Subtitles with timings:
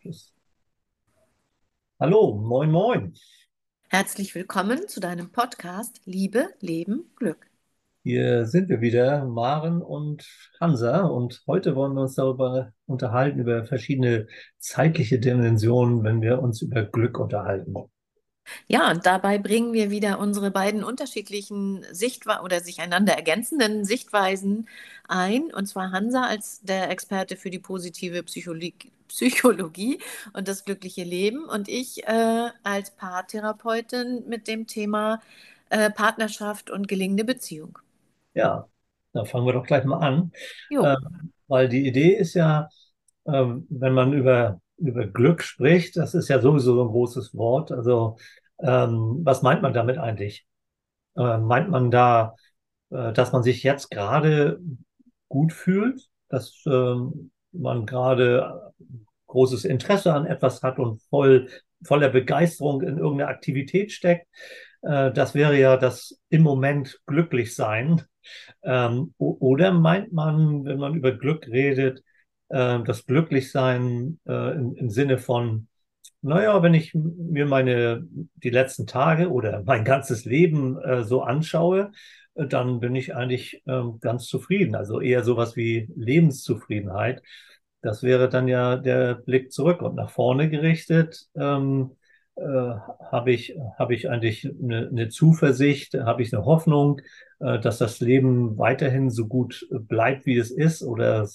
[0.00, 0.32] Tschüss.
[1.98, 3.14] Hallo, moin, moin.
[3.90, 7.50] Herzlich willkommen zu deinem Podcast Liebe, Leben, Glück.
[8.02, 10.26] Hier sind wir wieder, Maren und
[10.58, 11.02] Hansa.
[11.02, 14.26] Und heute wollen wir uns darüber unterhalten, über verschiedene
[14.58, 17.74] zeitliche Dimensionen, wenn wir uns über Glück unterhalten.
[18.68, 24.68] Ja, und dabei bringen wir wieder unsere beiden unterschiedlichen Sichtweisen oder sich einander ergänzenden Sichtweisen
[25.08, 25.52] ein.
[25.52, 28.74] Und zwar Hansa als der Experte für die positive Psychologie,
[29.08, 29.98] Psychologie
[30.32, 35.20] und das glückliche Leben und ich äh, als Paartherapeutin mit dem Thema
[35.70, 37.78] äh, Partnerschaft und gelingende Beziehung.
[38.34, 38.68] Ja,
[39.12, 40.32] da fangen wir doch gleich mal an.
[40.80, 40.96] Ähm,
[41.48, 42.68] weil die Idee ist ja,
[43.26, 47.72] ähm, wenn man über, über Glück spricht, das ist ja sowieso so ein großes Wort.
[47.72, 48.16] Also,
[48.62, 50.46] ähm, was meint man damit eigentlich?
[51.16, 52.34] Äh, meint man da,
[52.90, 54.60] äh, dass man sich jetzt gerade
[55.28, 58.72] gut fühlt, dass ähm, man gerade
[59.26, 61.48] großes Interesse an etwas hat und voll,
[61.82, 64.26] voller Begeisterung in irgendeine Aktivität steckt?
[64.82, 68.02] Äh, das wäre ja das im Moment glücklich sein.
[68.62, 72.02] Ähm, oder meint man, wenn man über Glück redet,
[72.48, 75.68] äh, das Glücklichsein äh, im, im Sinne von,
[76.22, 81.92] naja, wenn ich mir meine, die letzten Tage oder mein ganzes Leben äh, so anschaue,
[82.34, 84.74] äh, dann bin ich eigentlich ähm, ganz zufrieden.
[84.74, 87.22] Also eher sowas wie Lebenszufriedenheit.
[87.82, 91.28] Das wäre dann ja der Blick zurück und nach vorne gerichtet.
[91.34, 91.92] Ähm,
[92.36, 97.00] äh, habe ich, habe ich eigentlich eine, eine Zuversicht, habe ich eine Hoffnung,
[97.40, 101.26] äh, dass das Leben weiterhin so gut bleibt, wie es ist oder,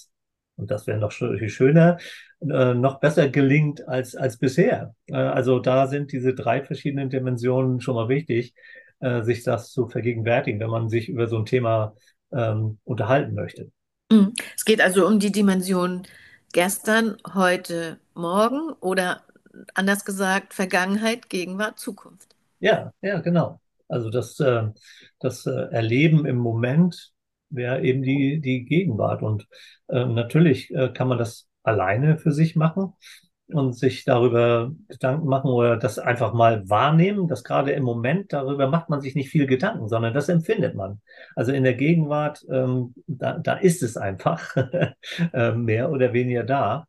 [0.56, 1.98] und das wäre noch viel schöner,
[2.40, 4.94] äh, noch besser gelingt als, als bisher.
[5.06, 8.54] Äh, also da sind diese drei verschiedenen Dimensionen schon mal wichtig,
[9.00, 11.94] äh, sich das zu vergegenwärtigen, wenn man sich über so ein Thema
[12.32, 13.70] ähm, unterhalten möchte.
[14.10, 14.32] Mhm.
[14.56, 16.02] Es geht also um die Dimension
[16.52, 19.22] gestern, heute, morgen oder
[19.74, 22.34] anders gesagt Vergangenheit, Gegenwart, Zukunft.
[22.60, 23.60] Ja, ja, genau.
[23.88, 24.42] Also das,
[25.20, 27.12] das Erleben im Moment
[27.50, 29.22] wäre eben die, die Gegenwart.
[29.22, 29.46] Und
[29.88, 32.92] äh, natürlich äh, kann man das alleine für sich machen
[33.48, 38.66] und sich darüber Gedanken machen oder das einfach mal wahrnehmen, dass gerade im Moment darüber
[38.68, 41.00] macht man sich nicht viel Gedanken, sondern das empfindet man.
[41.36, 44.56] Also in der Gegenwart, ähm, da, da ist es einfach
[45.32, 46.86] äh, mehr oder weniger da.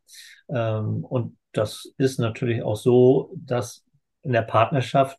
[0.48, 3.84] Ähm, und das ist natürlich auch so, dass
[4.22, 5.18] in der Partnerschaft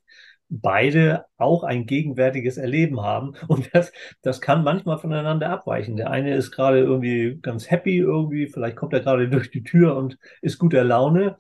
[0.50, 3.34] beide auch ein gegenwärtiges Erleben haben.
[3.48, 5.96] Und das, das kann manchmal voneinander abweichen.
[5.98, 9.96] Der eine ist gerade irgendwie ganz happy irgendwie, vielleicht kommt er gerade durch die Tür
[9.96, 11.38] und ist guter Laune.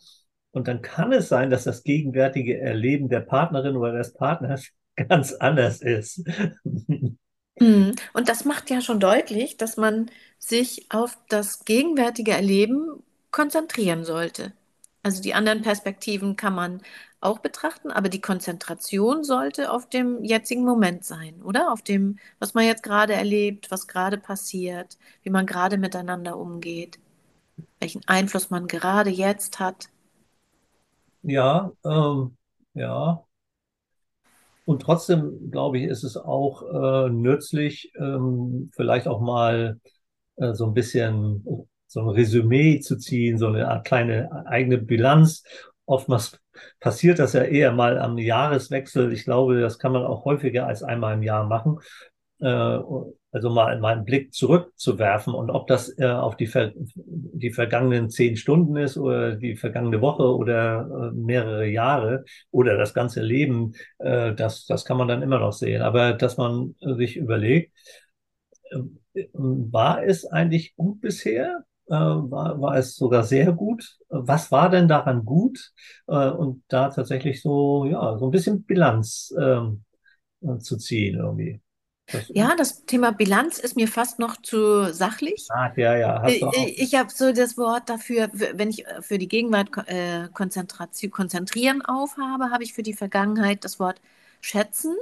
[0.51, 5.33] Und dann kann es sein, dass das gegenwärtige Erleben der Partnerin oder des Partners ganz
[5.33, 6.23] anders ist.
[7.61, 7.95] Mhm.
[8.13, 14.53] Und das macht ja schon deutlich, dass man sich auf das gegenwärtige Erleben konzentrieren sollte.
[15.03, 16.81] Also die anderen Perspektiven kann man
[17.21, 21.71] auch betrachten, aber die Konzentration sollte auf dem jetzigen Moment sein, oder?
[21.71, 26.99] Auf dem, was man jetzt gerade erlebt, was gerade passiert, wie man gerade miteinander umgeht,
[27.79, 29.89] welchen Einfluss man gerade jetzt hat.
[31.23, 32.37] Ja, ähm,
[32.73, 33.25] ja.
[34.65, 39.79] Und trotzdem, glaube ich, ist es auch äh, nützlich, ähm, vielleicht auch mal
[40.35, 41.43] äh, so ein bisschen
[41.89, 45.43] so ein Resümee zu ziehen, so eine Art kleine eigene Bilanz.
[45.87, 46.39] Oftmals
[46.79, 49.11] passiert das ja eher mal am Jahreswechsel.
[49.11, 51.79] Ich glaube, das kann man auch häufiger als einmal im Jahr machen.
[52.39, 52.77] Äh,
[53.31, 56.49] also mal, mal einen Blick zurückzuwerfen und ob das äh, auf die,
[56.95, 62.93] die vergangenen zehn Stunden ist oder die vergangene Woche oder äh, mehrere Jahre oder das
[62.93, 65.81] ganze Leben, das, das kann man dann immer noch sehen.
[65.81, 67.71] Aber dass man sich überlegt,
[68.71, 71.65] äh, war es eigentlich gut bisher?
[71.89, 73.97] Äh, war, war es sogar sehr gut.
[74.09, 75.71] Was war denn daran gut?
[76.07, 79.83] Äh, und da tatsächlich so, ja, so ein bisschen Bilanz ähm,
[80.59, 81.61] zu ziehen irgendwie.
[82.11, 85.47] Das, ja, das Thema Bilanz ist mir fast noch zu sachlich.
[85.49, 86.21] Ah, ja, ja.
[86.21, 86.53] Hast du auch.
[86.53, 91.83] Ich, ich habe so das Wort dafür, wenn ich für die Gegenwart äh, Konzentration, konzentrieren
[91.83, 94.01] aufhabe, habe ich für die Vergangenheit das Wort
[94.41, 94.95] schätzen.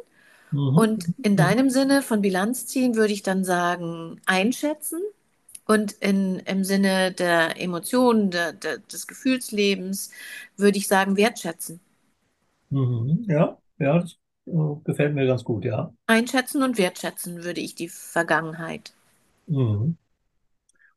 [0.51, 0.77] Mhm.
[0.77, 5.01] Und in deinem Sinne von Bilanz ziehen würde ich dann sagen einschätzen.
[5.67, 10.11] Und in, im Sinne der Emotionen, der, der, des Gefühlslebens,
[10.55, 11.81] würde ich sagen, wertschätzen.
[12.69, 14.51] Mhm, ja, ja, das äh,
[14.83, 15.93] gefällt mir ganz gut, ja.
[16.07, 18.93] Einschätzen und wertschätzen würde ich die Vergangenheit.
[19.47, 19.97] Mhm.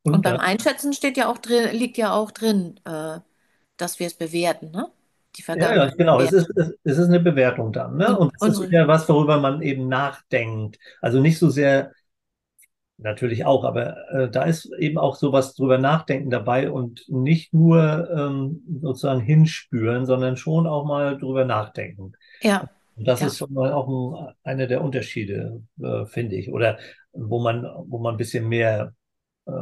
[0.03, 3.19] Und, und beim dann, Einschätzen steht ja auch drin, liegt ja auch drin, äh,
[3.77, 4.89] dass wir es bewerten, ne?
[5.37, 5.77] Die Vergangenheit.
[5.77, 6.21] Ja, ja genau.
[6.21, 6.51] Es ist,
[6.83, 7.97] es ist eine Bewertung dann.
[7.97, 8.19] Ne?
[8.19, 10.79] Und, und es ist ja was, worüber man eben nachdenkt.
[11.01, 11.93] Also nicht so sehr
[13.03, 18.11] Natürlich auch, aber äh, da ist eben auch sowas drüber nachdenken dabei und nicht nur
[18.11, 22.13] ähm, sozusagen hinspüren, sondern schon auch mal drüber nachdenken.
[22.43, 23.29] Ja, Und das ja.
[23.29, 26.53] ist schon mal auch ein, einer der Unterschiede, äh, finde ich.
[26.53, 26.79] Oder
[27.13, 28.93] wo man, wo man ein bisschen mehr
[29.47, 29.53] äh,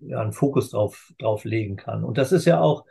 [0.00, 2.04] ja, einen Fokus drauf, drauf legen kann.
[2.04, 2.84] Und das ist ja auch,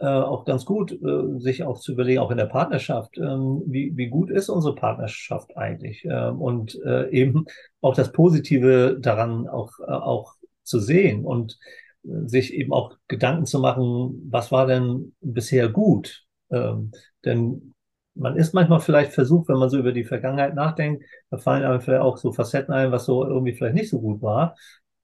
[0.00, 3.92] äh, auch ganz gut, äh, sich auch zu überlegen, auch in der Partnerschaft, ähm, wie,
[3.96, 6.04] wie gut ist unsere Partnerschaft eigentlich?
[6.04, 7.44] Ähm, und äh, eben
[7.82, 11.58] auch das Positive daran auch, äh, auch zu sehen und
[12.04, 16.24] äh, sich eben auch Gedanken zu machen, was war denn bisher gut?
[16.50, 16.92] Ähm,
[17.24, 17.74] denn
[18.14, 21.80] man ist manchmal vielleicht versucht, wenn man so über die Vergangenheit nachdenkt, da fallen einem
[21.80, 24.56] vielleicht auch so Facetten ein, was so irgendwie vielleicht nicht so gut war.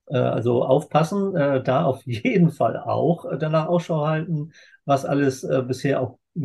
[0.09, 4.51] Also aufpassen, da auf jeden Fall auch danach Ausschau halten,
[4.87, 6.41] was alles äh, bisher auch äh,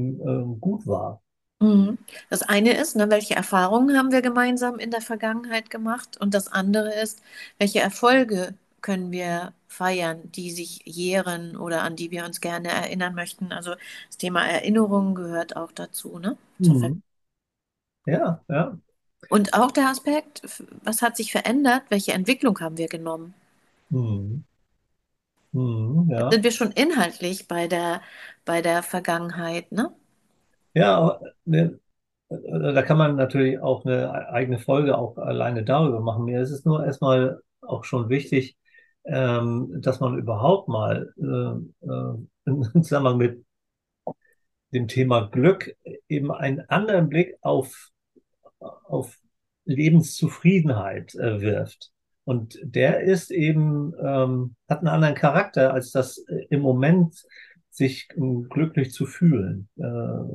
[0.60, 1.22] gut war.
[1.60, 1.98] Mhm.
[2.28, 6.16] Das eine ist, ne, welche Erfahrungen haben wir gemeinsam in der Vergangenheit gemacht?
[6.20, 7.22] Und das andere ist,
[7.58, 13.14] welche Erfolge können wir feiern, die sich jähren oder an die wir uns gerne erinnern
[13.14, 13.52] möchten?
[13.52, 13.74] Also
[14.08, 16.36] das Thema Erinnerung gehört auch dazu, ne?
[16.58, 17.02] Mhm.
[18.06, 18.78] Ja, ja.
[19.28, 20.42] Und auch der Aspekt,
[20.84, 21.82] was hat sich verändert?
[21.88, 23.34] Welche Entwicklung haben wir genommen?
[23.90, 24.42] Mhm.
[25.52, 26.10] Mhm.
[26.16, 26.30] Jetzt Ja.
[26.30, 28.00] sind wir schon inhaltlich bei der,
[28.46, 29.94] bei der Vergangenheit, ne?
[30.74, 31.78] Ja, ne,
[32.30, 32.38] äh,
[32.74, 36.24] da kann man natürlich auch eine eigene Folge auch alleine darüber machen.
[36.24, 38.56] Mir ist es nur erstmal auch schon wichtig,
[39.04, 42.14] ähm, dass man überhaupt mal äh, äh,
[42.46, 43.44] im Zusammenhang mit
[44.72, 45.76] dem Thema Glück
[46.08, 47.90] eben einen anderen Blick auf
[48.60, 49.18] auf
[49.64, 51.92] Lebenszufriedenheit äh, wirft.
[52.24, 57.16] Und der ist eben, ähm, hat einen anderen Charakter, als das äh, im Moment
[57.70, 59.68] sich ähm, glücklich zu fühlen.
[59.76, 59.82] Äh,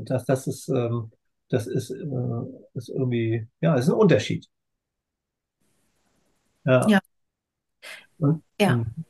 [0.06, 1.12] das, das ist, ähm,
[1.50, 1.98] das ist, äh,
[2.74, 4.48] ist irgendwie, ja, ist ein Unterschied.
[6.66, 6.88] Ja.
[6.88, 7.01] Ja,
[8.19, 8.78] Und, ja.
[8.86, 9.06] hm,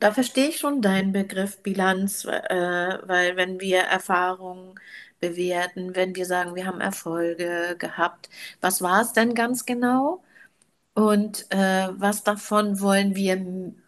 [0.00, 4.74] Da verstehe ich schon deinen Begriff Bilanz, äh, weil wenn wir Erfahrungen
[5.20, 8.30] bewerten, wenn wir sagen, wir haben Erfolge gehabt,
[8.62, 10.22] was war es denn ganz genau?
[11.00, 13.34] Und äh, was davon wollen wir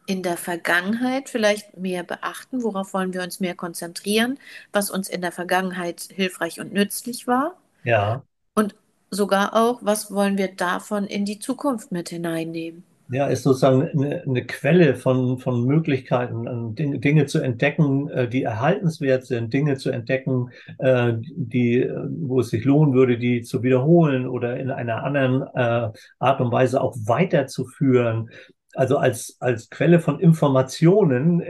[0.06, 2.62] in der Vergangenheit vielleicht mehr beachten?
[2.62, 4.38] Worauf wollen wir uns mehr konzentrieren?
[4.73, 7.59] Was uns in der Vergangenheit hilfreich und nützlich war?
[7.85, 8.25] ja.
[8.55, 8.75] Und
[9.11, 12.85] sogar auch, was wollen wir davon in die Zukunft mit hineinnehmen?
[13.12, 18.26] Ja, ist sozusagen eine, eine Quelle von, von Möglichkeiten, äh, Dinge, Dinge zu entdecken, äh,
[18.26, 20.49] die erhaltenswert sind, Dinge zu entdecken,
[20.79, 26.41] äh, die, wo es sich lohnen würde, die zu wiederholen oder in einer anderen Art
[26.41, 28.31] und Weise auch weiterzuführen.
[28.75, 31.41] Also als, als Quelle von Informationen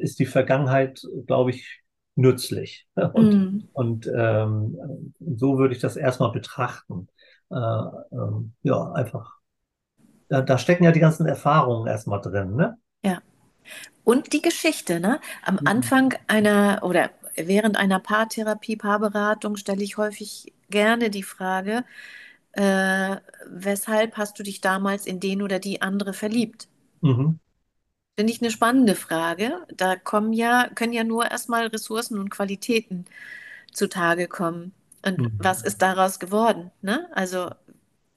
[0.00, 1.82] ist die Vergangenheit, glaube ich,
[2.16, 2.86] nützlich.
[3.12, 7.08] Und, Mm, und ähm, so würde ich das erstmal betrachten.
[7.50, 9.41] Äh, ähm, ja, einfach.
[10.32, 12.76] Da, da stecken ja die ganzen Erfahrungen erstmal drin, ne?
[13.04, 13.22] ja.
[14.04, 15.20] Und die Geschichte, ne?
[15.44, 15.64] Am Mhm.
[15.64, 21.84] Anfang einer oder während einer Paartherapie, Paarberatung stelle ich häufig gerne die Frage,
[22.52, 26.68] äh, weshalb hast du dich damals in den oder die andere verliebt?
[27.02, 27.38] Mhm.
[28.18, 29.66] Finde ich eine spannende Frage.
[29.74, 33.06] Da kommen ja, können ja nur erstmal Ressourcen und Qualitäten
[33.72, 34.74] zutage kommen.
[35.06, 35.64] Und was Mhm.
[35.64, 37.08] ist daraus geworden, ne?
[37.14, 37.50] Also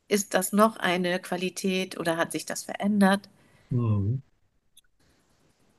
[0.07, 3.30] ist das noch eine Qualität oder hat sich das verändert?
[3.72, 4.22] Mhm.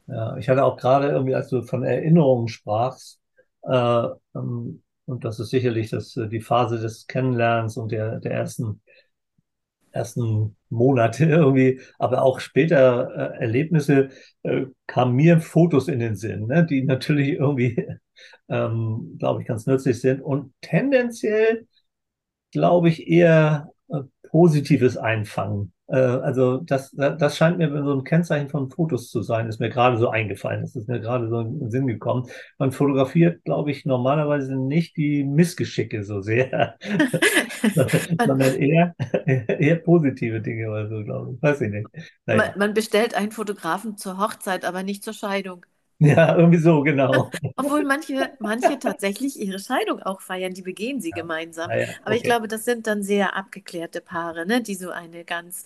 [0.07, 3.21] Ja, ich hatte auch gerade irgendwie, als du von Erinnerungen sprachst,
[3.63, 8.33] äh, ähm, und das ist sicherlich das, äh, die Phase des Kennenlernens und der, der
[8.33, 8.81] ersten,
[9.93, 14.11] ersten Monate irgendwie, aber auch später äh, Erlebnisse,
[14.43, 17.87] äh, kamen mir Fotos in den Sinn, ne, die natürlich irgendwie,
[18.49, 21.67] ähm, glaube ich, ganz nützlich sind und tendenziell
[22.53, 23.73] glaube ich, eher
[24.29, 25.73] Positives einfangen.
[25.89, 29.71] Äh, also das, das scheint mir so ein Kennzeichen von Fotos zu sein, ist mir
[29.71, 30.63] gerade so eingefallen.
[30.63, 32.29] Das ist mir gerade so in den Sinn gekommen.
[32.59, 36.77] Man fotografiert, glaube ich, normalerweise nicht die Missgeschicke so sehr,
[38.19, 38.95] Man, sondern eher,
[39.27, 41.43] eher positive Dinge oder so, glaube ich.
[41.43, 41.89] Weiß ich nicht.
[42.33, 42.55] man, Naja.
[42.57, 45.65] man bestellt einen Fotografen zur Hochzeit, aber nicht zur Scheidung.
[46.01, 47.31] Ja, irgendwie so, genau.
[47.59, 51.73] Obwohl manche, manche tatsächlich ihre Scheidung auch feiern, die begehen sie Ja, gemeinsam.
[51.77, 52.23] naja, Aber ich okay.
[52.23, 55.65] glaube, das sind dann sehr abgeklärte Paare, ne, die so eine ganz,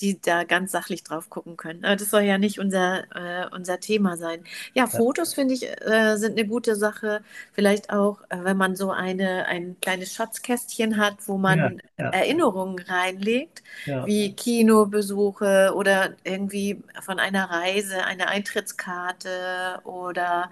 [0.00, 1.84] die da ganz sachlich drauf gucken können.
[1.84, 4.44] Aber das soll ja nicht unser, äh, unser Thema sein.
[4.72, 7.22] Ja, Ja, Fotos finde ich, äh, sind eine gute Sache.
[7.52, 12.12] Vielleicht auch, äh, wenn man so eine, ein kleines Schatzkästchen hat, wo ja, man ja,
[12.12, 14.06] Erinnerungen reinlegt, ja.
[14.06, 20.50] wie Kinobesuche oder irgendwie von einer Reise, eine Eintrittskarte oder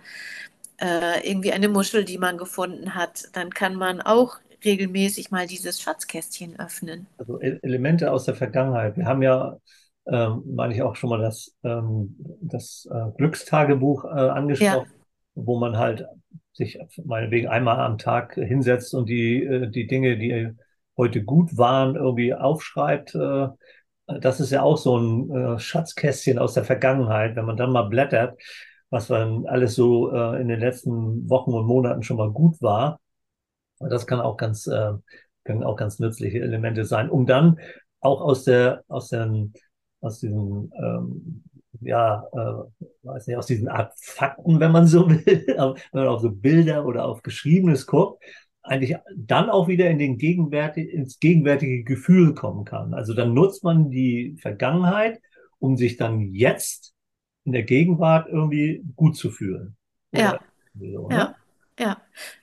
[0.81, 5.81] äh, irgendwie eine Muschel, die man gefunden hat, dann kann man auch regelmäßig mal dieses
[5.83, 7.07] Schatzkästchen öffnen.
[7.19, 8.97] Also E- Elemente aus der Vergangenheit.
[8.97, 9.57] Wir haben ja
[10.07, 14.09] ähm, meine ich auch schon mal das, ähm, das äh, Glückstagebuch äh,
[14.59, 14.91] Ja, angesprochen,
[15.35, 16.07] wo man halt
[16.53, 20.51] sich meinetwegen einmal am Tag hinsetzt und die, äh, die Dinge, die
[20.97, 23.15] heute gut waren, irgendwie aufschreibt.
[23.15, 23.49] Äh,
[24.07, 27.83] das ist ja auch so ein äh, Schatzkästchen aus der Vergangenheit, wenn man dann mal
[27.89, 28.41] blättert,
[28.91, 33.01] was dann alles so äh, in den letzten Wochen und Monaten schon mal gut war.
[33.79, 34.93] Das kann auch ganz, äh,
[35.45, 37.59] können auch ganz nützliche Elemente sein, um dann
[38.01, 39.55] auch aus der, aus den,
[40.01, 41.45] aus diesem, ähm,
[41.81, 46.21] ja, äh, weiß nicht, aus diesen Art Fakten, wenn man so will, wenn man auf
[46.21, 48.23] so Bilder oder auf Geschriebenes guckt,
[48.63, 52.93] eigentlich dann auch wieder in den gegenwärtig, ins gegenwärtige Gefühl kommen kann.
[52.93, 55.21] Also dann nutzt man die Vergangenheit,
[55.59, 56.95] um sich dann jetzt
[57.45, 59.77] in der Gegenwart irgendwie gut zu fühlen.
[60.13, 60.41] ja,
[60.75, 61.15] so, ne?
[61.15, 61.35] ja,
[61.79, 62.01] ja.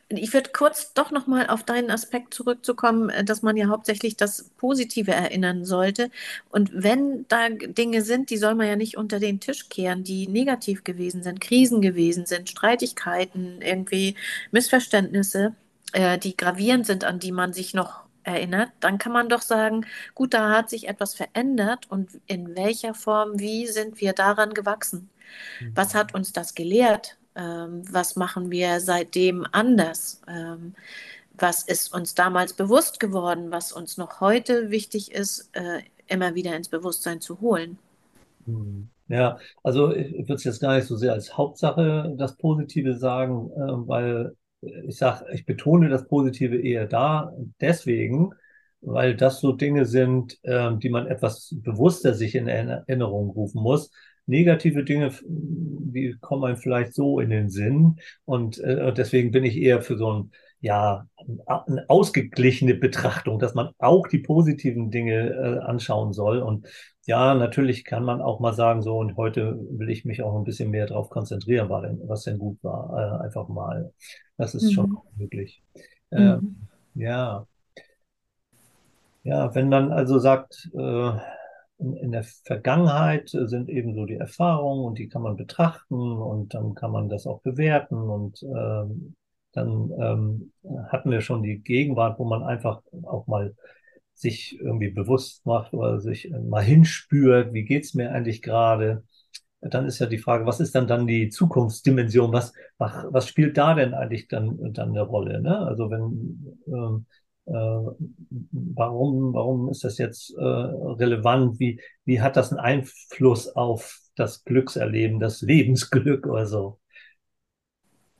[0.09, 4.51] Ich würde kurz doch nochmal auf deinen Aspekt zurückzukommen, äh, dass man ja hauptsächlich das
[4.57, 6.09] Positive erinnern sollte.
[6.49, 10.27] Und wenn da Dinge sind, die soll man ja nicht unter den Tisch kehren, die
[10.27, 14.15] negativ gewesen sind, Krisen gewesen sind, Streitigkeiten, irgendwie
[14.51, 15.55] Missverständnisse,
[15.91, 19.85] äh, die gravierend sind, an die man sich noch erinnert, dann kann man doch sagen,
[20.13, 25.09] gut, da hat sich etwas verändert und in welcher Form, wie sind wir daran gewachsen?
[25.73, 27.17] Was hat uns das gelehrt?
[27.35, 30.21] Ähm, was machen wir seitdem anders?
[30.27, 30.75] Ähm,
[31.37, 36.55] was ist uns damals bewusst geworden, was uns noch heute wichtig ist, äh, immer wieder
[36.55, 37.77] ins Bewusstsein zu holen?
[38.45, 38.89] Hm.
[39.09, 43.51] Ja, also ich würde es jetzt gar nicht so sehr als Hauptsache das Positive sagen,
[43.51, 48.31] äh, weil ich sage, ich betone das Positive eher da, deswegen,
[48.81, 53.91] weil das so Dinge sind, äh, die man etwas bewusster sich in Erinnerung rufen muss.
[54.25, 59.57] Negative Dinge, die kommen einem vielleicht so in den Sinn und äh, deswegen bin ich
[59.57, 61.07] eher für so ein ja,
[61.67, 66.39] eine ausgeglichene Betrachtung, dass man auch die positiven Dinge äh, anschauen soll.
[66.39, 66.67] Und
[67.05, 70.43] ja, natürlich kann man auch mal sagen, so, und heute will ich mich auch ein
[70.43, 73.19] bisschen mehr darauf konzentrieren, was denn gut war.
[73.21, 73.93] Äh, einfach mal.
[74.37, 75.01] Das ist schon Mhm.
[75.15, 75.63] möglich.
[76.11, 76.67] Äh, Mhm.
[76.95, 77.45] ja,
[79.23, 81.11] ja, wenn man also sagt, äh,
[81.79, 86.53] in, in der Vergangenheit sind eben so die Erfahrungen und die kann man betrachten und
[86.53, 89.15] dann kann man das auch bewerten und ähm,
[89.57, 90.51] dann ähm,
[90.89, 93.55] hatten wir schon die Gegenwart, wo man einfach auch mal
[94.13, 99.03] sich irgendwie bewusst macht oder sich mal hinspürt, wie geht's mir eigentlich gerade?
[99.61, 102.31] Dann ist ja die Frage, was ist dann dann die Zukunftsdimension?
[102.31, 105.41] Was, was, was spielt da denn eigentlich dann, dann eine Rolle?
[105.41, 105.57] Ne?
[105.59, 107.05] Also wenn ähm,
[107.45, 107.51] äh,
[108.51, 111.59] warum, warum ist das jetzt äh, relevant?
[111.59, 116.79] Wie, wie hat das einen Einfluss auf das Glückserleben, das Lebensglück oder so?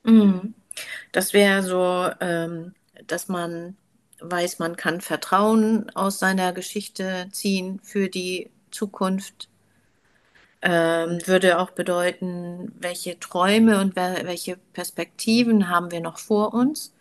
[0.04, 0.54] Mhm.
[1.12, 2.74] Das wäre so, ähm,
[3.06, 3.76] dass man
[4.20, 9.48] weiß, man kann Vertrauen aus seiner Geschichte ziehen für die Zukunft.
[10.60, 16.92] Ähm, würde auch bedeuten, welche Träume und wel- welche Perspektiven haben wir noch vor uns?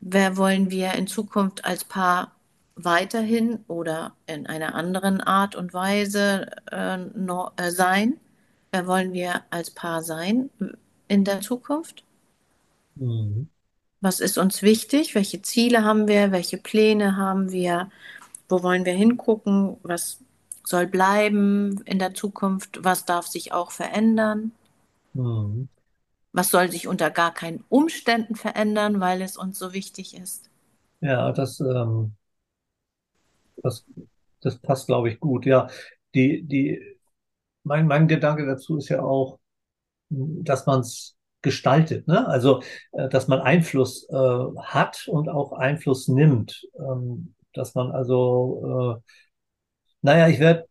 [0.00, 2.32] Wer wollen wir in Zukunft als Paar
[2.76, 8.20] weiterhin oder in einer anderen Art und Weise äh, no, äh, sein?
[8.72, 10.50] Wer wollen wir als Paar sein
[11.08, 12.04] in der Zukunft?
[12.96, 13.48] Mhm.
[14.00, 15.14] Was ist uns wichtig?
[15.14, 16.30] Welche Ziele haben wir?
[16.30, 17.90] Welche Pläne haben wir?
[18.48, 19.78] Wo wollen wir hingucken?
[19.82, 20.18] Was
[20.62, 22.84] soll bleiben in der Zukunft?
[22.84, 24.52] Was darf sich auch verändern?
[25.14, 25.68] Mhm.
[26.32, 30.50] Was soll sich unter gar keinen Umständen verändern, weil es uns so wichtig ist?
[31.00, 32.12] Ja, das, ähm,
[33.62, 33.86] das,
[34.40, 35.46] das passt, glaube ich, gut.
[35.46, 35.68] Ja,
[36.14, 36.98] die, die,
[37.62, 39.38] mein, mein Gedanke dazu ist ja auch,
[40.10, 41.13] dass man es
[41.44, 42.26] gestaltet, ne?
[42.26, 44.16] Also, äh, dass man Einfluss äh,
[44.62, 46.66] hat und auch Einfluss nimmt.
[46.76, 49.12] Ähm, dass man also, äh,
[50.02, 50.66] naja, ich werde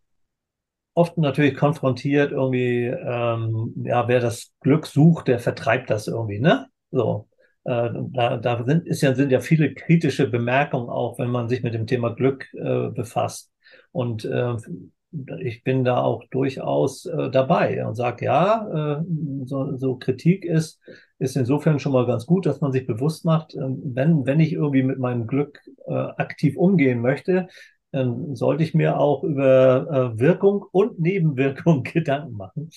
[0.94, 6.68] oft natürlich konfrontiert irgendwie, ähm, ja, wer das Glück sucht, der vertreibt das irgendwie, ne?
[6.92, 7.30] So.
[7.65, 11.63] Äh, da, da sind, ist ja, sind ja viele kritische Bemerkungen auch, wenn man sich
[11.63, 13.51] mit dem Thema Glück äh, befasst.
[13.92, 14.56] Und äh,
[15.39, 19.03] ich bin da auch durchaus äh, dabei und sage, ja, äh,
[19.46, 20.79] so, so Kritik ist,
[21.20, 24.53] ist insofern schon mal ganz gut, dass man sich bewusst macht, äh, wenn, wenn ich
[24.53, 27.48] irgendwie mit meinem Glück äh, aktiv umgehen möchte,
[27.91, 32.72] dann sollte ich mir auch über äh, Wirkung und Nebenwirkung Gedanken machen.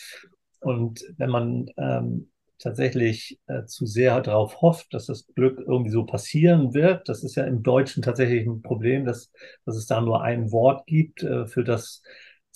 [0.61, 2.29] Und wenn man ähm,
[2.59, 7.37] tatsächlich äh, zu sehr darauf hofft, dass das Glück irgendwie so passieren wird, das ist
[7.37, 9.31] ja im Deutschen tatsächlich ein Problem, dass,
[9.65, 12.03] dass es da nur ein Wort gibt äh, für das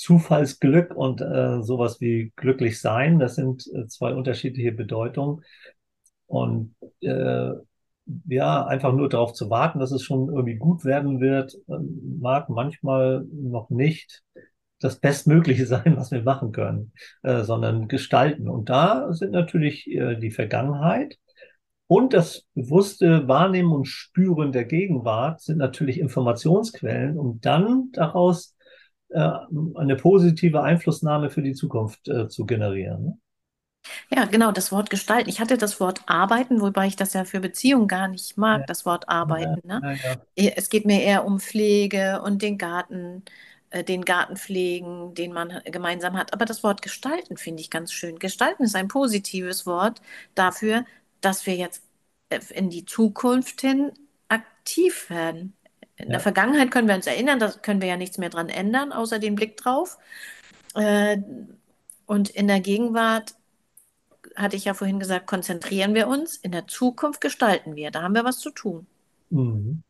[0.00, 3.18] Zufallsglück und äh, sowas wie glücklich sein.
[3.18, 5.42] Das sind äh, zwei unterschiedliche Bedeutungen.
[6.26, 7.50] Und äh,
[8.26, 12.48] ja, einfach nur darauf zu warten, dass es schon irgendwie gut werden wird, ähm, mag
[12.48, 14.22] manchmal noch nicht.
[14.80, 16.92] das Bestmögliche sein, was wir machen können,
[17.22, 18.48] äh, sondern gestalten.
[18.48, 21.18] Und da sind natürlich äh, die Vergangenheit
[21.88, 28.56] und das bewusste Wahrnehmen und Spüren der Gegenwart sind natürlich Informationsquellen, um dann daraus
[29.14, 33.04] eine positive Einflussnahme für die Zukunft äh, zu generieren.
[33.04, 33.18] Ne?
[34.10, 35.28] Ja, genau, das Wort gestalten.
[35.30, 38.66] Ich hatte das Wort arbeiten, wobei ich das ja für Beziehungen gar nicht mag, Ja,
[38.66, 39.82] das Wort ja, arbeiten, ne?
[39.82, 40.26] ja, ja.
[40.36, 43.24] Eh, Es geht mir eher um Pflege und den Garten,
[43.70, 46.32] äh, den Garten pflegen, den man gemeinsam hat.
[46.34, 48.18] Aber das Wort gestalten finde ich ganz schön.
[48.18, 50.00] Gestalten ist ein positives Wort
[50.34, 50.84] dafür,
[51.20, 51.82] dass wir jetzt
[52.28, 53.92] äh, in die Zukunft hin
[54.28, 55.56] aktiv werden.
[56.02, 56.22] In der ja.
[56.22, 59.34] Vergangenheit können wir uns erinnern, da können wir ja nichts mehr dran ändern, außer den
[59.34, 59.98] Blick drauf.
[60.74, 61.18] Äh,
[62.06, 63.34] und in der Gegenwart
[64.36, 67.90] hatte ich ja vorhin gesagt, konzentrieren wir uns, in der Zukunft gestalten wir.
[67.90, 68.86] Da haben wir was zu tun.
[69.30, 69.82] Mhm.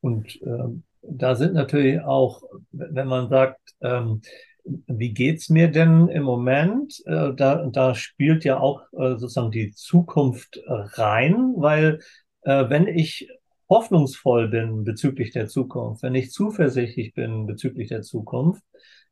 [0.00, 4.22] Und ähm, da sind natürlich auch, wenn man sagt, ähm,
[4.64, 7.02] wie geht's mir denn im Moment?
[7.06, 12.00] Äh, da, da spielt ja auch äh, sozusagen die Zukunft rein, weil
[12.42, 13.28] äh, wenn ich
[13.70, 18.62] hoffnungsvoll bin bezüglich der Zukunft, wenn ich zuversichtlich bin bezüglich der Zukunft,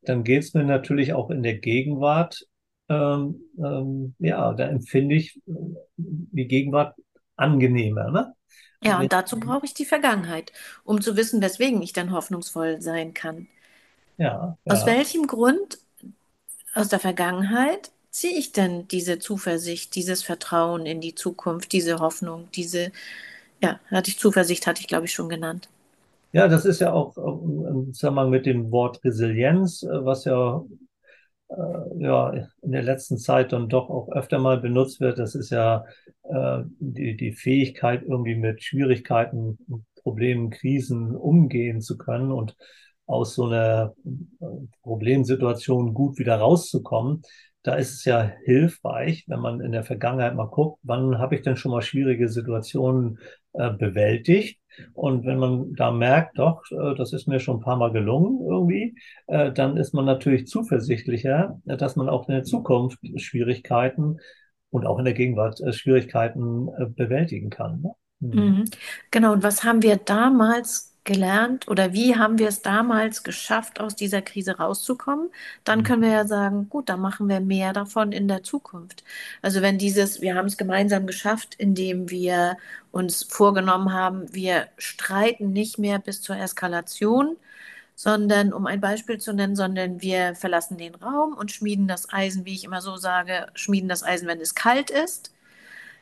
[0.02, 2.46] dann geht's mir natürlich auch in der Gegenwart,
[2.88, 5.52] ähm, ähm, ja, da empfinde ich äh,
[5.96, 6.96] die Gegenwart
[7.36, 8.34] angenehmer, ne?
[8.82, 10.52] Ja, und dazu brauche ich die Vergangenheit,
[10.84, 13.48] um zu wissen, weswegen ich dann hoffnungsvoll sein kann.
[14.18, 14.86] Ja, Aus ja.
[14.86, 15.78] welchem Grund
[16.74, 22.48] aus der Vergangenheit ziehe ich denn diese Zuversicht, dieses Vertrauen in die Zukunft, diese Hoffnung,
[22.54, 22.92] diese,
[23.62, 25.68] ja, hatte ich Zuversicht, hatte ich glaube ich schon genannt.
[26.32, 30.62] Ja, das ist ja auch im Zusammenhang mit dem Wort Resilienz, äh, was ja,
[31.48, 31.54] äh,
[32.02, 35.18] ja in der letzten Zeit dann doch auch öfter mal benutzt wird.
[35.18, 35.84] Das ist ja
[36.24, 39.58] äh, die, die Fähigkeit, irgendwie mit Schwierigkeiten,
[40.02, 42.56] Problemen, Krisen umgehen zu können und
[43.06, 44.46] aus so einer äh,
[44.82, 47.22] Problemsituation gut wieder rauszukommen.
[47.62, 51.42] Da ist es ja hilfreich, wenn man in der Vergangenheit mal guckt, wann habe ich
[51.42, 53.18] denn schon mal schwierige Situationen
[53.58, 54.60] äh, bewältigt?
[54.94, 58.40] Und wenn man da merkt, doch, äh, das ist mir schon ein paar Mal gelungen
[58.48, 64.18] irgendwie, äh, dann ist man natürlich zuversichtlicher, dass man auch in der Zukunft Schwierigkeiten
[64.70, 67.80] und auch in der Gegenwart Schwierigkeiten bewältigen kann.
[67.80, 67.92] Ne?
[68.20, 68.30] Hm.
[68.30, 68.64] Mhm.
[69.10, 73.96] Genau, und was haben wir damals gelernt oder wie haben wir es damals geschafft, aus
[73.96, 75.30] dieser Krise rauszukommen?
[75.64, 79.02] Dann können wir ja sagen, gut, dann machen wir mehr davon in der Zukunft.
[79.42, 82.58] Also wenn dieses, wir haben es gemeinsam geschafft, indem wir
[82.92, 87.36] uns vorgenommen haben, wir streiten nicht mehr bis zur Eskalation,
[87.94, 92.44] sondern um ein Beispiel zu nennen, sondern wir verlassen den Raum und schmieden das Eisen,
[92.44, 95.32] wie ich immer so sage, schmieden das Eisen, wenn es kalt ist.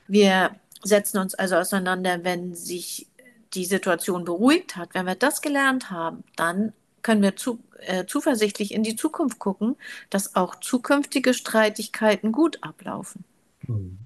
[0.08, 0.50] Wir
[0.82, 3.08] setzen uns also auseinander, wenn sich
[3.54, 4.90] die Situation beruhigt hat.
[4.94, 9.76] Wenn wir das gelernt haben, dann können wir zu, äh, zuversichtlich in die Zukunft gucken,
[10.10, 13.24] dass auch zukünftige Streitigkeiten gut ablaufen.
[13.66, 13.98] Hm.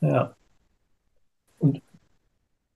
[0.00, 0.36] Ja,
[1.58, 1.80] und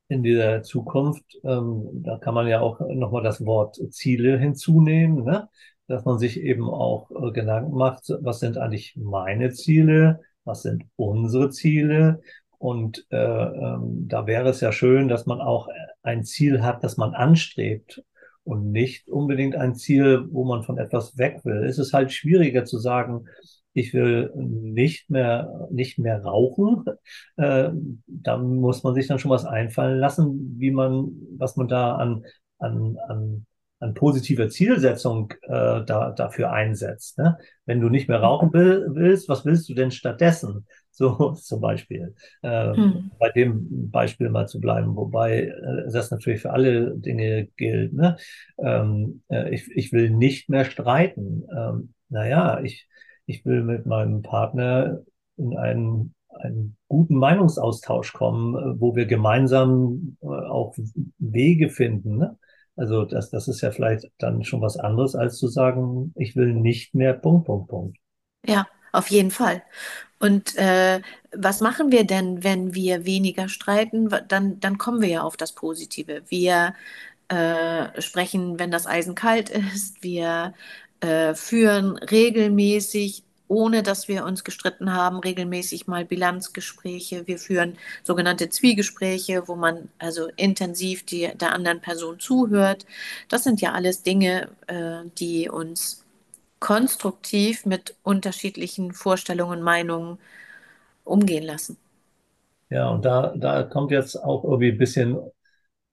[0.09, 5.49] in dieser Zukunft, ähm, da kann man ja auch nochmal das Wort Ziele hinzunehmen, ne?
[5.87, 10.85] Dass man sich eben auch äh, Gedanken macht, was sind eigentlich meine Ziele, was sind
[10.97, 12.23] unsere Ziele?
[12.59, 15.69] Und äh, ähm, da wäre es ja schön, dass man auch
[16.03, 18.03] ein Ziel hat, das man anstrebt
[18.43, 21.65] und nicht unbedingt ein Ziel, wo man von etwas weg will.
[21.65, 23.27] Es ist halt schwieriger zu sagen,
[23.75, 26.85] ich will nicht mehr, nicht mehr rauchen.
[27.37, 27.71] Äh,
[28.07, 32.25] dann muss man sich dann schon was einfallen lassen, wie man, was man da an,
[32.59, 33.47] an, an,
[33.79, 37.19] an positiver Zielsetzung äh, da, dafür einsetzt.
[37.19, 37.39] Ne?
[37.67, 40.67] Wenn du nicht mehr rauchen will, willst, was willst du denn stattdessen?
[40.99, 42.15] So zum Beispiel.
[42.43, 43.11] Äh, Hm.
[43.19, 47.93] bei dem Beispiel mal zu bleiben, wobei äh, das natürlich für alle Dinge gilt.
[47.93, 48.17] Ne?
[48.59, 51.45] Ähm, äh, ich, ich will nicht mehr streiten.
[51.57, 52.89] Ähm, naja, ich,
[53.27, 55.01] ich will mit meinem Partner
[55.37, 60.75] in einen, einen guten Meinungsaustausch kommen, äh, wo wir gemeinsam äh, auch
[61.19, 62.17] Wege finden.
[62.19, 62.39] Ne?
[62.77, 66.55] Also das, das ist ja vielleicht dann schon was anderes, als zu sagen, ich will
[66.55, 67.99] nicht mehr Punkt, Punkt, Punkt.
[68.47, 69.63] Ja, auf jeden Fall.
[70.19, 71.01] Und äh,
[71.33, 74.09] was machen wir denn, wenn wir weniger streiten?
[74.29, 76.23] Dann, dann kommen wir ja auf das Positive.
[76.29, 76.75] Wir
[77.29, 80.03] äh, sprechen, wenn das Eisen kalt ist.
[80.03, 80.55] Wir
[81.01, 87.27] äh, führen regelmäßig, ohne dass wir uns gestritten haben, regelmäßig mal Bilanzgespräche.
[87.27, 92.87] Wir führen sogenannte Zwiegespräche, wo man also intensiv die, der anderen Person zuhört.
[93.29, 96.05] Das sind ja alles Dinge, äh, die uns
[96.61, 100.19] konstruktiv mit unterschiedlichen Vorstellungen, Meinungen
[101.05, 101.79] umgehen lassen.
[102.71, 105.19] Ja, und da, da kommt jetzt auch irgendwie ein bisschen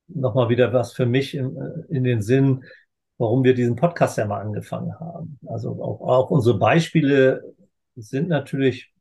[0.08, 1.58] nochmal wieder was für mich in,
[1.90, 2.66] in den Sinn.
[3.20, 5.40] warum wir diesen Podcast ja mal angefangen haben.
[5.48, 7.56] Also auch, auch unsere Beispiele
[7.98, 8.94] sind natürlich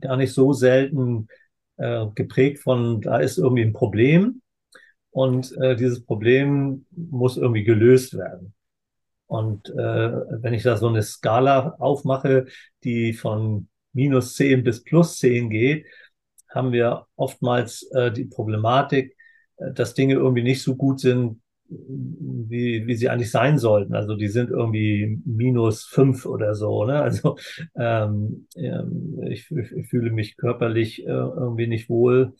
[0.00, 1.28] gar nicht so selten
[1.78, 4.42] äh, geprägt von, da ist irgendwie ein Problem
[5.12, 8.54] und äh, dieses Problem muss irgendwie gelöst werden.
[9.26, 10.12] Und äh,
[10.42, 12.46] wenn ich da so eine Skala aufmache,
[12.84, 15.86] die von minus 10 bis plus 10 geht,
[16.48, 19.16] haben wir oftmals äh, die Problematik,
[19.56, 23.94] äh, dass Dinge irgendwie nicht so gut sind, wie, wie sie eigentlich sein sollten.
[23.94, 26.84] Also die sind irgendwie minus fünf oder so.
[26.84, 27.02] Ne?
[27.02, 27.36] Also
[27.76, 32.34] ähm, ähm ich, ich fühle mich körperlich äh, irgendwie nicht wohl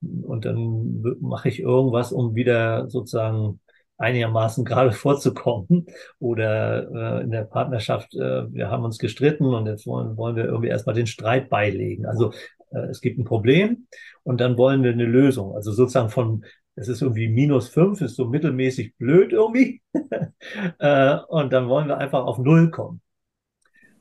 [0.00, 3.60] und dann mache ich irgendwas, um wieder sozusagen
[4.00, 5.86] einigermaßen gerade vorzukommen.
[6.18, 10.44] Oder äh, in der Partnerschaft, äh, wir haben uns gestritten und jetzt wollen, wollen wir
[10.46, 12.06] irgendwie erstmal den Streit beilegen.
[12.06, 12.32] Also
[12.72, 13.86] äh, es gibt ein Problem
[14.22, 15.54] und dann wollen wir eine Lösung.
[15.54, 19.82] Also sozusagen von, es ist irgendwie minus fünf, ist so mittelmäßig blöd irgendwie.
[20.78, 23.00] äh, und dann wollen wir einfach auf Null kommen.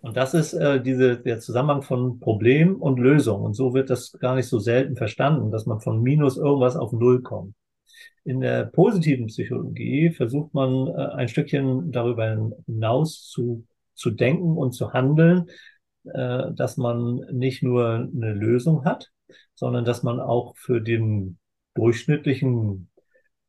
[0.01, 3.41] Und das ist äh, diese, der Zusammenhang von Problem und Lösung.
[3.41, 6.93] Und so wird das gar nicht so selten verstanden, dass man von Minus irgendwas auf
[6.93, 7.53] Null kommt.
[8.23, 14.73] In der positiven Psychologie versucht man äh, ein Stückchen darüber hinaus zu, zu denken und
[14.73, 15.49] zu handeln,
[16.05, 19.12] äh, dass man nicht nur eine Lösung hat,
[19.55, 21.38] sondern dass man auch für den
[21.73, 22.89] durchschnittlichen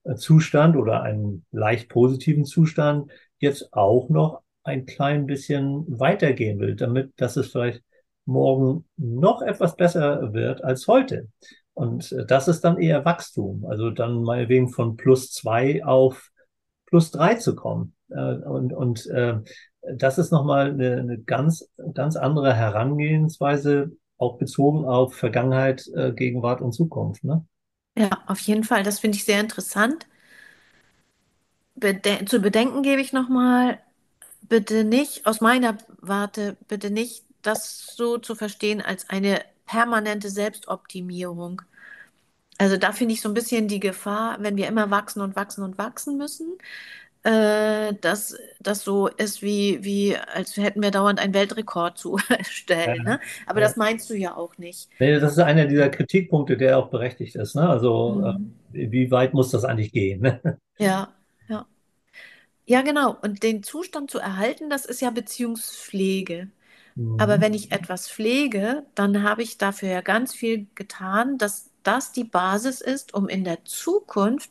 [0.04, 6.76] äh, Zustand oder einen leicht positiven Zustand jetzt auch noch ein klein bisschen weitergehen will,
[6.76, 7.82] damit, dass es vielleicht
[8.24, 11.28] morgen noch etwas besser wird als heute.
[11.80, 13.64] Und äh, das ist dann eher Wachstum.
[13.64, 16.30] Also dann meinetwegen von plus zwei auf
[16.84, 17.94] plus drei zu kommen.
[18.10, 19.38] Äh, und, und äh,
[19.94, 26.72] das ist nochmal eine, eine ganz, ganz andere Herangehensweise, auch bezogen auf Vergangenheit, Gegenwart und
[26.72, 27.24] Zukunft.
[27.24, 27.46] Ne?
[27.96, 28.82] Ja, auf jeden Fall.
[28.82, 30.06] Das finde ich sehr interessant.
[31.74, 33.78] Bede zu bedenken gebe ich nochmal,
[34.42, 41.62] bitte nicht, aus meiner Warte, bitte nicht das so zu verstehen als eine permanente Selbstoptimierung.
[42.61, 45.64] Also da finde ich so ein bisschen die Gefahr, wenn wir immer wachsen und wachsen
[45.64, 46.59] und wachsen müssen,
[47.25, 53.05] äh, dass das so ist, wie, wie als hätten wir dauernd einen Weltrekord zu erstellen.
[53.05, 53.20] Ne?
[53.46, 53.66] Aber Ja.
[53.66, 54.90] das meinst du ja auch nicht.
[54.99, 57.55] Nee, das ist einer dieser Kritikpunkte, der auch berechtigt ist.
[57.55, 57.68] Ne?
[57.68, 58.51] Also, Mhm.
[58.75, 60.20] äh, wie weit muss das eigentlich gehen?
[60.20, 60.40] Ne?
[60.79, 61.14] Ja,
[61.49, 61.66] ja.
[62.66, 63.16] Ja, genau.
[63.23, 66.51] Und den Zustand zu erhalten, das ist ja Beziehungspflege.
[67.18, 67.42] Aber Mhm.
[67.42, 72.24] wenn ich etwas pflege, dann habe ich dafür ja ganz viel getan, dass das die
[72.24, 74.50] Basis ist, um in der Zukunft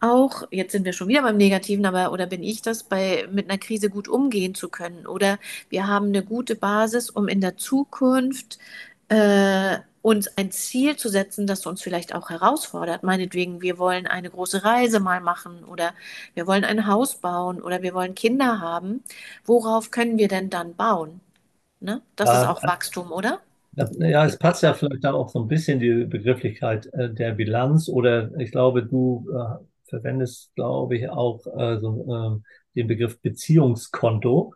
[0.00, 3.48] auch, jetzt sind wir schon wieder beim Negativen, aber oder bin ich das, bei mit
[3.50, 5.06] einer Krise gut umgehen zu können?
[5.06, 5.38] Oder
[5.70, 8.58] wir haben eine gute Basis, um in der Zukunft
[9.08, 13.02] äh, uns ein Ziel zu setzen, das uns vielleicht auch herausfordert.
[13.02, 15.94] Meinetwegen, wir wollen eine große Reise mal machen oder
[16.34, 19.02] wir wollen ein Haus bauen oder wir wollen Kinder haben.
[19.46, 21.20] Worauf können wir denn dann bauen?
[21.80, 22.02] Ne?
[22.16, 23.40] Das ist Ja, auch Wachstum, oder?
[23.76, 27.88] Ja, es passt ja vielleicht da auch so ein bisschen die Begrifflichkeit äh, der Bilanz
[27.88, 32.44] oder ich glaube, du äh, verwendest, glaube ich, auch äh, so, ähm,
[32.76, 34.54] den Begriff Beziehungskonto.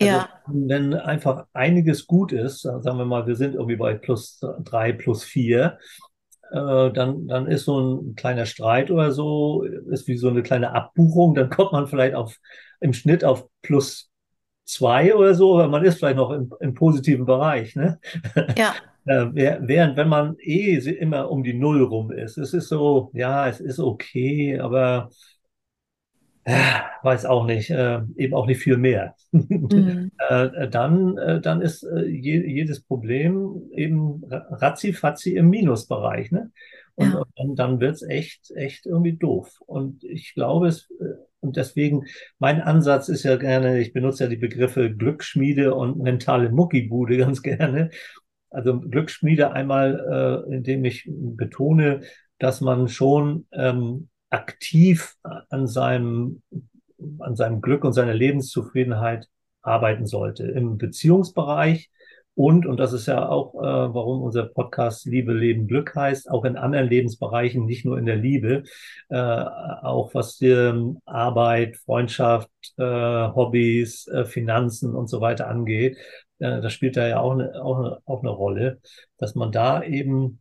[0.00, 4.40] Also Ja, wenn einfach einiges gut ist, sagen wir mal, wir sind irgendwie bei plus
[4.64, 5.78] drei, plus vier,
[6.50, 10.74] äh, dann, dann ist so ein kleiner Streit oder so, ist wie so eine kleine
[10.74, 12.36] Abbuchung, dann kommt man vielleicht auf
[12.80, 14.10] im Schnitt auf plus
[14.68, 17.98] zwei oder so, aber man ist vielleicht noch im, im positiven Bereich, ne?
[18.54, 23.10] ja, Äh, während wenn man eh immer um die Null rum ist, es ist so,
[23.14, 25.08] ja, es ist okay, aber
[26.44, 29.14] äh, weiß auch nicht, äh, eben auch nicht viel mehr.
[29.72, 36.50] mm, Äh, dann, äh, dann ist äh, je, jedes Problem eben ratzi-fatzi im Minusbereich, ne?
[36.96, 39.60] Und, ja, und dann, dann wird's echt, echt irgendwie doof.
[39.66, 41.04] Und ich glaube es, äh,
[41.40, 42.04] und deswegen,
[42.38, 47.42] mein Ansatz ist ja gerne, ich benutze ja die Begriffe Glücksschmiede und mentale Muckibude ganz
[47.42, 47.90] gerne.
[48.50, 52.00] Also Glücksschmiede einmal, äh, indem ich betone,
[52.38, 56.42] dass man schon ähm, aktiv an seinem,
[57.18, 59.28] an seinem Glück und seiner Lebenszufriedenheit
[59.62, 60.46] arbeiten sollte.
[60.46, 61.90] Im Beziehungsbereich
[62.38, 66.44] und, und das ist ja auch, äh, warum unser Podcast Liebe, Leben, Glück heißt, auch
[66.44, 68.62] in anderen Lebensbereichen, nicht nur in der Liebe,
[69.08, 70.54] äh, auch was die
[71.04, 75.96] Arbeit, Freundschaft, äh, Hobbys, äh, Finanzen und so weiter angeht.
[76.38, 78.78] Äh, das spielt da ja auch eine, auch eine, auch eine Rolle,
[79.16, 80.40] dass man da eben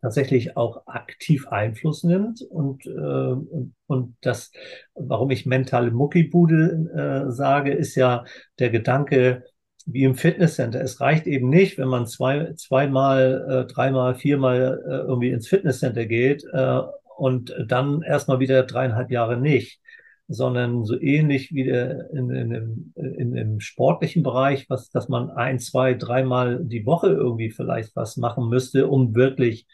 [0.00, 4.52] tatsächlich auch aktiv Einfluss nimmt und, äh, und, und das,
[4.94, 8.24] warum ich mentale Muckibude äh, sage, ist ja
[8.58, 9.44] der Gedanke,
[9.86, 10.80] wie im Fitnesscenter.
[10.80, 16.06] Es reicht eben nicht, wenn man zwei, zweimal, äh, dreimal, viermal äh, irgendwie ins Fitnesscenter
[16.06, 16.80] geht äh,
[17.16, 19.80] und dann erstmal wieder dreieinhalb Jahre nicht.
[20.32, 22.52] sondern so ähnlich wie der in, in,
[22.94, 27.96] in, in, im sportlichen Bereich, was, dass man ein, zwei, dreimal die Woche irgendwie vielleicht
[27.96, 29.66] was machen müsste, um wirklich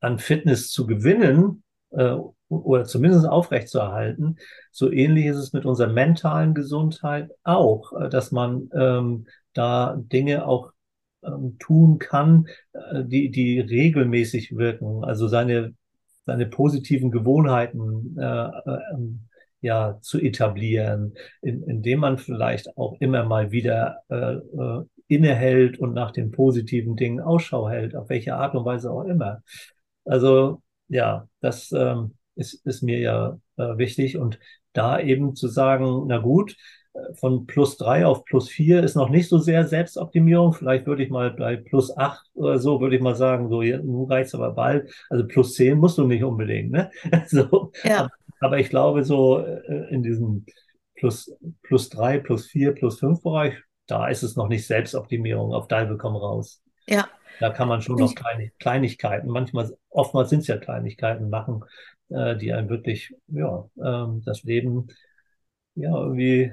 [0.00, 2.14] an Fitness zu gewinnen äh,
[2.50, 4.36] oder zumindest aufrechtzuerhalten.
[4.70, 10.46] So ähnlich ist es mit unserer mentalen Gesundheit auch, äh, dass man ähm, da Dinge
[10.46, 10.72] auch
[11.22, 15.74] ähm, tun kann, äh, die, die regelmäßig wirken, also seine,
[16.26, 19.26] seine positiven Gewohnheiten äh, äh, ähm,
[19.62, 25.92] ja, zu etablieren, in, indem man vielleicht auch immer mal wieder äh, äh, innehält und
[25.92, 29.42] nach den positiven Dingen Ausschau hält, auf welche Art und Weise auch immer.
[30.04, 34.38] Also ja, das ähm, ist, ist mir ja äh, wichtig und
[34.72, 36.56] da eben zu sagen, na gut,
[37.14, 40.52] von plus drei auf plus vier ist noch nicht so sehr Selbstoptimierung.
[40.52, 44.10] Vielleicht würde ich mal bei plus acht oder so, würde ich mal sagen, so, nun
[44.10, 44.92] reicht's aber bald.
[45.08, 46.90] Also plus zehn musst du nicht unbedingt, ne?
[47.28, 47.72] So.
[47.84, 48.08] Ja.
[48.40, 50.46] Aber, ich glaube, so äh, in diesem
[50.94, 53.54] plus, plus drei, plus vier, plus fünf Bereich,
[53.86, 55.52] da ist es noch nicht Selbstoptimierung.
[55.52, 56.62] Auf Dalbe komm raus.
[56.88, 57.06] Ja.
[57.38, 58.14] Da kann man schon noch
[58.58, 61.64] Kleinigkeiten, manchmal, oftmals sind es ja Kleinigkeiten machen,
[62.10, 64.88] äh, die einem wirklich, ja, ähm, das Leben
[65.74, 66.52] ja, irgendwie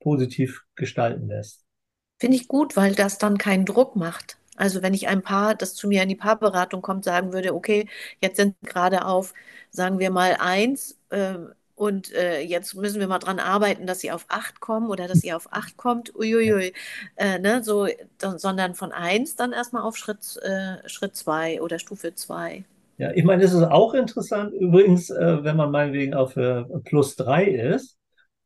[0.00, 1.64] positiv gestalten lässt.
[2.20, 4.38] Finde ich gut, weil das dann keinen Druck macht.
[4.56, 7.88] Also wenn ich ein Paar, das zu mir in die Paarberatung kommt, sagen würde, okay,
[8.20, 9.34] jetzt sind gerade auf,
[9.70, 11.34] sagen wir mal eins, äh,
[11.76, 15.24] und äh, jetzt müssen wir mal dran arbeiten, dass sie auf acht kommen oder dass
[15.24, 16.72] ihr auf acht kommt, uiuiui,
[17.16, 17.88] äh, ne, so,
[18.36, 22.64] sondern von eins dann erstmal auf Schritt, äh, Schritt zwei oder Stufe zwei.
[22.96, 27.16] Ja, ich meine, es ist auch interessant, übrigens, äh, wenn man meinetwegen auf äh, plus
[27.16, 27.98] drei ist,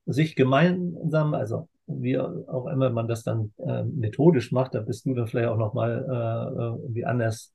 [0.06, 5.14] sich gemeinsam, also wie auch immer man das dann äh, methodisch macht, da bist du
[5.14, 7.52] dann vielleicht auch nochmal äh, irgendwie anders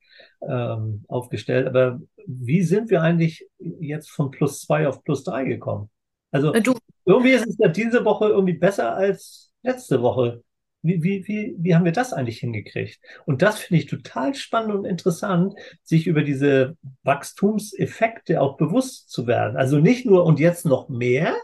[0.47, 1.67] ähm, aufgestellt.
[1.67, 5.89] Aber wie sind wir eigentlich jetzt von plus zwei auf plus drei gekommen?
[6.31, 6.73] Also du.
[7.05, 10.43] irgendwie ist es ja diese Woche irgendwie besser als letzte Woche.
[10.83, 12.99] Wie, wie, wie, wie haben wir das eigentlich hingekriegt?
[13.25, 19.25] Und das finde ich total spannend und interessant, sich über diese Wachstumseffekte auch bewusst zu
[19.25, 19.55] werden.
[19.55, 21.35] Also nicht nur und jetzt noch mehr,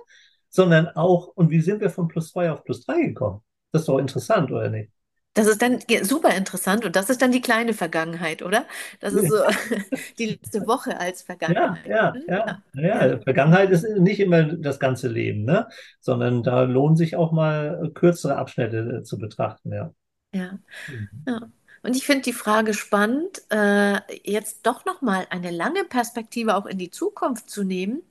[0.50, 3.42] sondern auch, und wie sind wir von plus zwei auf plus drei gekommen?
[3.72, 4.92] Das ist doch interessant, oder nicht?
[5.40, 8.66] Das ist dann super interessant und das ist dann die kleine Vergangenheit, oder?
[9.00, 9.38] Das ist so
[10.20, 11.88] die letzte Woche als Vergangenheit.
[11.88, 12.62] Ja, ja, ja.
[12.74, 13.20] ja, ja.
[13.20, 15.70] Vergangenheit ist nicht immer das ganze Leben, ne?
[16.02, 19.72] sondern da lohnen sich auch mal kürzere Abschnitte äh, zu betrachten.
[19.72, 19.94] Ja.
[20.34, 20.60] Ja.
[20.90, 21.10] Mhm.
[21.26, 21.40] ja.
[21.84, 26.78] Und ich finde die Frage spannend, äh, jetzt doch nochmal eine lange Perspektive auch in
[26.78, 28.02] die Zukunft zu nehmen,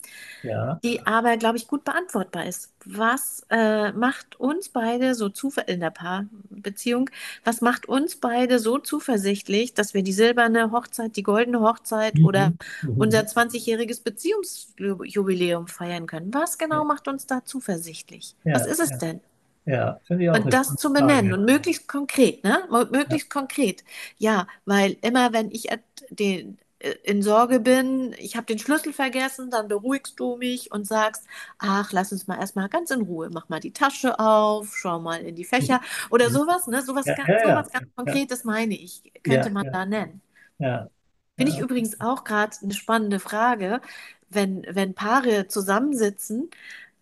[0.42, 0.78] ja.
[0.82, 2.72] die aber, glaube ich, gut beantwortbar ist.
[2.84, 7.10] Was äh, macht uns beide so zuversichtlich in der Paarbeziehung,
[7.44, 12.24] was macht uns beide so zuversichtlich, dass wir die silberne Hochzeit, die goldene Hochzeit mhm.
[12.24, 12.52] oder
[12.82, 12.96] mhm.
[12.96, 16.32] unser 20-jähriges Beziehungsjubiläum feiern können?
[16.32, 16.84] Was genau ja.
[16.84, 18.34] macht uns da zuversichtlich?
[18.44, 19.20] Ja, was ist es denn?
[19.68, 20.42] Ja, finde ich auch.
[20.42, 22.60] Und das zu benennen und möglichst konkret, ne?
[22.90, 23.40] Möglichst ja.
[23.40, 23.84] konkret.
[24.16, 25.68] Ja, weil immer, wenn ich
[26.08, 30.86] den, äh, in Sorge bin, ich habe den Schlüssel vergessen, dann beruhigst du mich und
[30.86, 31.24] sagst,
[31.58, 35.20] ach, lass uns mal erstmal ganz in Ruhe, mach mal die Tasche auf, schau mal
[35.20, 36.80] in die Fächer oder sowas, ne?
[36.80, 40.22] Sowas, ja, ganz, ja, sowas ganz Konkretes meine ich, könnte man da nennen.
[40.58, 40.88] Ja.
[41.36, 43.82] Finde ich übrigens auch gerade eine spannende Frage,
[44.30, 46.48] wenn, wenn Paare zusammensitzen,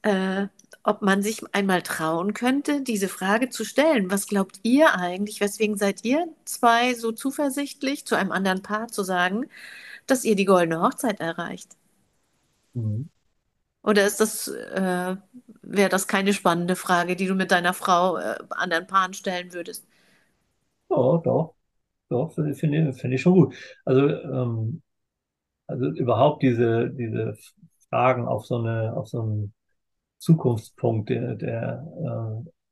[0.03, 0.49] äh,
[0.87, 4.11] ob man sich einmal trauen könnte, diese Frage zu stellen.
[4.11, 5.41] Was glaubt ihr eigentlich?
[5.41, 9.47] Weswegen seid ihr zwei so zuversichtlich, zu einem anderen Paar zu sagen,
[10.07, 11.77] dass ihr die goldene Hochzeit erreicht?
[12.75, 13.09] Mhm.
[13.83, 15.17] Oder ist das, äh,
[15.63, 19.87] wäre das keine spannende Frage, die du mit deiner Frau äh, anderen Paaren stellen würdest?
[20.89, 21.55] Ja, doch,
[22.09, 22.55] doch, finde
[22.93, 23.57] find ich schon gut.
[23.85, 24.83] Also, ähm,
[25.67, 27.37] also überhaupt diese, diese
[27.91, 29.55] Fragen auf so eine, auf so ein
[30.27, 31.87] Zukunftspunkt der, der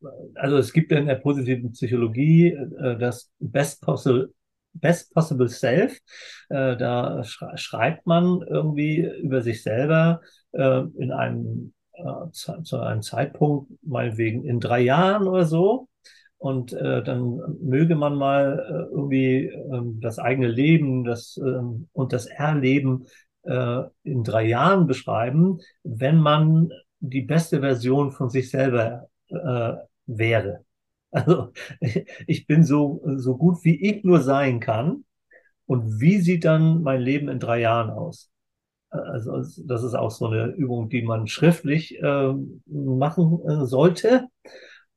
[0.02, 4.32] äh, also es gibt in der positiven Psychologie äh, das Best Possible
[4.76, 5.96] Best Possible Self.
[6.48, 13.70] Äh, da schreibt man irgendwie über sich selber äh, in einem äh, zu, einem Zeitpunkt,
[13.82, 15.88] meinetwegen in drei Jahren oder so.
[16.38, 22.12] Und äh, dann möge man mal äh, irgendwie ähm, das eigene Leben das, ähm, und
[22.12, 23.06] das Erleben
[23.44, 26.70] äh, in drei Jahren beschreiben, wenn man
[27.08, 29.74] die beste Version von sich selber äh,
[30.06, 30.64] wäre.
[31.10, 31.52] Also
[32.26, 35.04] ich bin so, so gut, wie ich nur sein kann.
[35.66, 38.30] Und wie sieht dann mein Leben in drei Jahren aus?
[38.90, 42.34] Also das ist auch so eine Übung, die man schriftlich äh,
[42.66, 44.28] machen äh, sollte.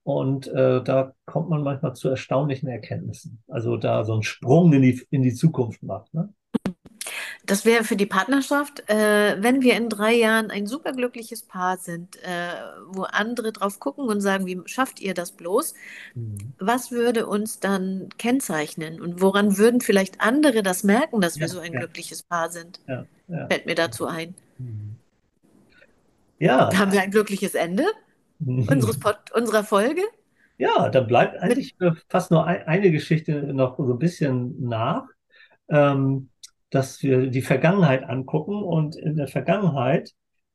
[0.03, 3.41] Und äh, da kommt man manchmal zu erstaunlichen Erkenntnissen.
[3.47, 6.13] Also da so einen Sprung in die, in die Zukunft macht.
[6.13, 6.33] Ne?
[7.47, 12.17] Das wäre für die Partnerschaft, äh, wenn wir in drei Jahren ein superglückliches Paar sind,
[12.23, 12.49] äh,
[12.89, 15.73] wo andere drauf gucken und sagen, wie schafft ihr das bloß?
[16.15, 16.53] Mhm.
[16.59, 21.47] Was würde uns dann kennzeichnen und woran würden vielleicht andere das merken, dass wir Ja,
[21.49, 22.81] so ein ja, glückliches Paar sind?
[22.87, 23.07] ja.
[23.49, 24.35] Fällt mir dazu ein.
[24.57, 24.99] Mhm.
[26.39, 27.83] Ja, Haben wir ein glückliches Ende
[28.67, 30.01] unseres Pod unserer Folge?
[30.57, 31.75] ja, dann bleibt eigentlich
[32.09, 35.05] fast nur ein, eine Geschichte noch so ein bisschen nach.
[35.69, 36.29] ähm,
[36.69, 38.61] dass wir die Vergangenheit angucken.
[38.63, 40.11] Und in der Vergangenheit,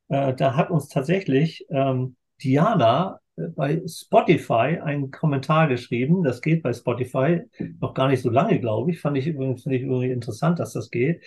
[0.09, 6.23] äh, da hat uns tatsächlich ähm, Diana äh, bei Spotify einen Kommentar geschrieben.
[6.23, 7.41] Das geht bei Spotify
[7.79, 9.01] noch gar nicht so lange, glaube ich.
[9.01, 11.21] Fand ich übrigens finde ich irgendwie interessant, dass das geht.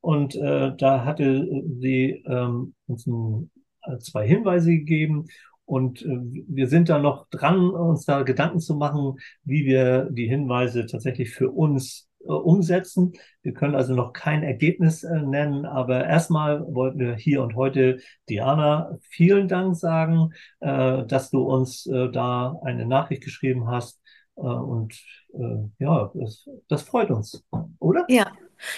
[0.00, 1.46] Und äh, da hatte
[1.78, 3.50] sie ähm, uns ein,
[3.82, 5.26] äh, zwei Hinweise gegeben.
[5.66, 10.26] Und äh, wir sind da noch dran, uns da Gedanken zu machen, wie wir die
[10.26, 13.12] Hinweise tatsächlich für uns umsetzen.
[13.42, 17.98] Wir können also noch kein Ergebnis äh, nennen, aber erstmal wollten wir hier und heute
[18.28, 20.30] Diana vielen Dank sagen,
[20.60, 24.00] äh, dass du uns äh, da eine Nachricht geschrieben hast.
[24.36, 24.94] Äh, und
[25.34, 27.44] äh, ja, das, das freut uns,
[27.78, 28.04] oder?
[28.08, 28.30] ja.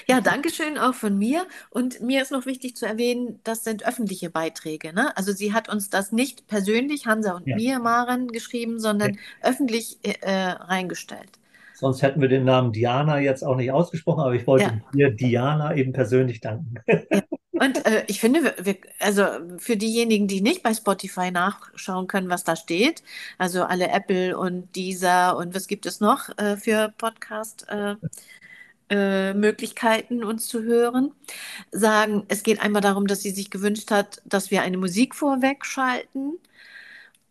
[0.07, 1.47] Ja, danke schön auch von mir.
[1.71, 5.17] Und mir ist noch wichtig zu erwähnen, das sind öffentliche Beiträge, ne?
[5.17, 7.57] Also sie hat uns das nicht persönlich, Hansa und Ja.
[7.57, 8.79] mir, Maren, geschrieben, ja.
[8.79, 11.41] sondern öffentlich äh, reingestellt.
[11.83, 14.81] Sonst hätten wir den Namen Diana jetzt auch nicht ausgesprochen, aber ich wollte Ja.
[14.95, 16.77] dir Diana eben persönlich danken.
[17.13, 17.23] Ja.
[17.59, 19.25] Und äh, ich finde, wir, wir, also
[19.59, 23.03] für diejenigen, die nicht bei Spotify nachschauen können, was da steht,
[23.39, 27.97] also alle Apple und Deezer und was gibt es noch äh, für Podcast äh,
[28.91, 31.13] äh, Möglichkeiten, uns zu hören,
[31.73, 36.39] sagen, es geht einmal darum, dass sie sich gewünscht hat, dass wir eine Musik vorwegschalten.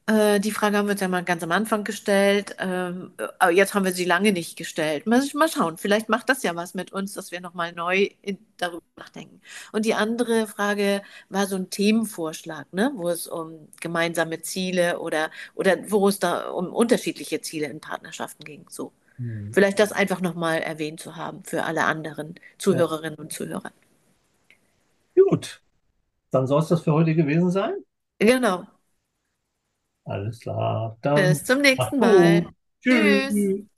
[0.07, 2.55] Äh, die Frage haben wir uns ja mal ganz am Anfang gestellt.
[2.59, 5.05] Ähm, aber jetzt haben wir sie lange nicht gestellt.
[5.07, 8.39] Mal, mal schauen, vielleicht macht das ja was mit uns, dass wir nochmal neu in,
[8.57, 9.41] darüber nachdenken.
[9.71, 12.91] Und die andere Frage war so ein Themenvorschlag, ne?
[12.95, 18.43] wo es um gemeinsame Ziele oder, oder wo es da um unterschiedliche Ziele in Partnerschaften
[18.43, 18.65] ging.
[18.69, 18.93] So.
[19.17, 19.51] Hm.
[19.51, 22.35] Vielleicht das einfach nochmal erwähnt zu haben für alle anderen
[22.65, 22.81] Ja.
[22.81, 23.71] Zuhörerinnen und Zuhörer.
[25.15, 25.61] Gut,
[26.31, 27.75] dann soll es das für heute gewesen sein.
[28.19, 28.67] Genau.
[30.11, 32.45] Alles klar, dann Bis zum nächsten Mal.
[32.81, 33.33] Tschüss.
[33.33, 33.70] Tschüss.